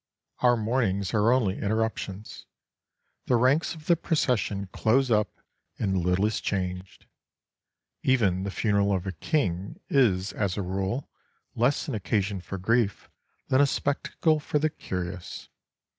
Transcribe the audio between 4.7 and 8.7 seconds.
close up and little is changed. Even the